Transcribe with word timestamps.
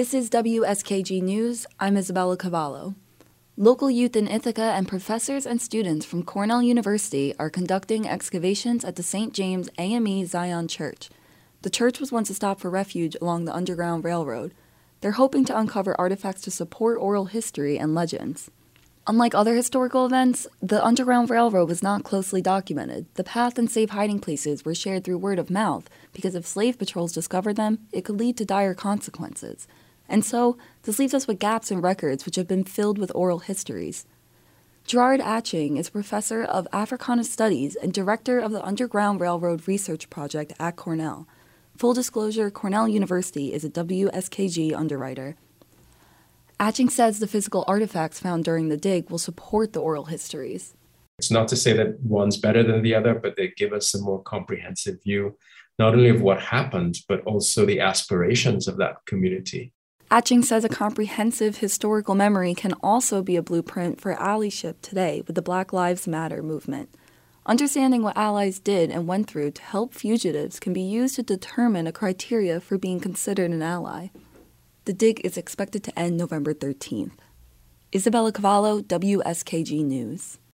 This 0.00 0.14
is 0.14 0.30
WSKG 0.30 1.20
News. 1.20 1.66
I'm 1.78 1.94
Isabella 1.94 2.34
Cavallo. 2.34 2.94
Local 3.58 3.90
youth 3.90 4.16
in 4.16 4.28
Ithaca 4.28 4.72
and 4.74 4.88
professors 4.88 5.44
and 5.44 5.60
students 5.60 6.06
from 6.06 6.22
Cornell 6.22 6.62
University 6.62 7.34
are 7.38 7.50
conducting 7.50 8.08
excavations 8.08 8.82
at 8.82 8.96
the 8.96 9.02
St. 9.02 9.34
James 9.34 9.68
AME 9.76 10.24
Zion 10.24 10.68
Church. 10.68 11.10
The 11.60 11.68
church 11.68 12.00
was 12.00 12.10
once 12.10 12.30
a 12.30 12.34
stop 12.34 12.60
for 12.60 12.70
refuge 12.70 13.14
along 13.20 13.44
the 13.44 13.54
Underground 13.54 14.02
Railroad. 14.02 14.54
They're 15.02 15.20
hoping 15.20 15.44
to 15.44 15.58
uncover 15.58 15.94
artifacts 16.00 16.40
to 16.44 16.50
support 16.50 16.96
oral 16.98 17.26
history 17.26 17.78
and 17.78 17.94
legends. 17.94 18.50
Unlike 19.06 19.34
other 19.34 19.54
historical 19.54 20.06
events, 20.06 20.46
the 20.62 20.82
Underground 20.82 21.28
Railroad 21.28 21.68
was 21.68 21.82
not 21.82 22.04
closely 22.04 22.40
documented. 22.40 23.04
The 23.16 23.24
path 23.24 23.58
and 23.58 23.70
safe 23.70 23.90
hiding 23.90 24.20
places 24.20 24.64
were 24.64 24.74
shared 24.74 25.04
through 25.04 25.18
word 25.18 25.38
of 25.38 25.50
mouth 25.50 25.90
because 26.14 26.34
if 26.34 26.46
slave 26.46 26.78
patrols 26.78 27.12
discovered 27.12 27.56
them, 27.56 27.80
it 27.92 28.06
could 28.06 28.18
lead 28.18 28.38
to 28.38 28.46
dire 28.46 28.72
consequences. 28.72 29.68
And 30.10 30.24
so, 30.24 30.58
this 30.82 30.98
leaves 30.98 31.14
us 31.14 31.28
with 31.28 31.38
gaps 31.38 31.70
in 31.70 31.80
records 31.80 32.26
which 32.26 32.34
have 32.34 32.48
been 32.48 32.64
filled 32.64 32.98
with 32.98 33.12
oral 33.14 33.38
histories. 33.38 34.04
Gerard 34.84 35.20
Aching 35.20 35.76
is 35.76 35.86
a 35.86 35.92
professor 35.92 36.42
of 36.42 36.66
Africana 36.72 37.22
Studies 37.22 37.76
and 37.76 37.92
director 37.92 38.40
of 38.40 38.50
the 38.50 38.64
Underground 38.64 39.20
Railroad 39.20 39.68
Research 39.68 40.10
Project 40.10 40.52
at 40.58 40.74
Cornell. 40.74 41.28
Full 41.76 41.94
disclosure 41.94 42.50
Cornell 42.50 42.88
University 42.88 43.54
is 43.54 43.64
a 43.64 43.70
WSKG 43.70 44.74
underwriter. 44.74 45.36
Aching 46.60 46.90
says 46.90 47.20
the 47.20 47.28
physical 47.28 47.64
artifacts 47.68 48.18
found 48.18 48.42
during 48.42 48.68
the 48.68 48.76
dig 48.76 49.10
will 49.10 49.18
support 49.18 49.72
the 49.72 49.80
oral 49.80 50.06
histories. 50.06 50.74
It's 51.20 51.30
not 51.30 51.46
to 51.48 51.56
say 51.56 51.72
that 51.74 52.00
one's 52.00 52.36
better 52.36 52.64
than 52.64 52.82
the 52.82 52.96
other, 52.96 53.14
but 53.14 53.36
they 53.36 53.52
give 53.56 53.72
us 53.72 53.94
a 53.94 54.02
more 54.02 54.22
comprehensive 54.24 55.00
view, 55.04 55.36
not 55.78 55.94
only 55.94 56.08
of 56.08 56.20
what 56.20 56.40
happened, 56.40 56.96
but 57.08 57.22
also 57.26 57.64
the 57.64 57.78
aspirations 57.78 58.66
of 58.66 58.76
that 58.78 58.96
community. 59.06 59.72
Aching 60.12 60.42
says 60.42 60.64
a 60.64 60.68
comprehensive 60.68 61.58
historical 61.58 62.16
memory 62.16 62.52
can 62.52 62.72
also 62.82 63.22
be 63.22 63.36
a 63.36 63.42
blueprint 63.42 64.00
for 64.00 64.16
allyship 64.16 64.74
today 64.82 65.22
with 65.24 65.36
the 65.36 65.42
Black 65.42 65.72
Lives 65.72 66.08
Matter 66.08 66.42
movement. 66.42 66.92
Understanding 67.46 68.02
what 68.02 68.16
allies 68.16 68.58
did 68.58 68.90
and 68.90 69.06
went 69.06 69.30
through 69.30 69.52
to 69.52 69.62
help 69.62 69.94
fugitives 69.94 70.58
can 70.58 70.72
be 70.72 70.82
used 70.82 71.14
to 71.14 71.22
determine 71.22 71.86
a 71.86 71.92
criteria 71.92 72.58
for 72.58 72.76
being 72.76 72.98
considered 72.98 73.52
an 73.52 73.62
ally. 73.62 74.08
The 74.84 74.92
dig 74.92 75.20
is 75.20 75.36
expected 75.36 75.84
to 75.84 75.96
end 75.96 76.16
November 76.16 76.54
13th. 76.54 77.12
Isabella 77.94 78.32
Cavallo, 78.32 78.80
WSKG 78.80 79.84
News. 79.84 80.40